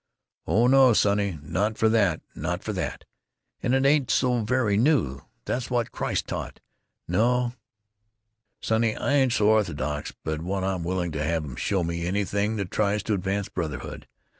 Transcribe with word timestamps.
"Oh 0.47 0.65
no, 0.65 0.93
sonny, 0.93 1.37
not 1.43 1.77
for 1.77 1.87
that, 1.89 2.21
not 2.33 2.63
for 2.63 2.73
that. 2.73 3.05
And 3.61 3.75
it 3.75 3.85
ain't 3.85 4.09
so 4.09 4.39
very 4.41 4.75
new. 4.75 5.21
That's 5.45 5.69
what 5.69 5.91
Christ 5.91 6.25
taught! 6.25 6.59
No, 7.07 7.53
sonny, 8.61 8.95
I 8.95 9.13
ain't 9.13 9.33
so 9.33 9.49
orthodox 9.49 10.11
but 10.23 10.41
what 10.41 10.63
I'm 10.63 10.83
willing 10.83 11.11
to 11.11 11.23
have 11.23 11.43
'em 11.45 11.55
show 11.55 11.83
me 11.83 12.07
anything 12.07 12.55
that 12.55 12.71
tries 12.71 13.03
to 13.03 13.13
advance 13.13 13.47
brotherhood. 13.47 14.07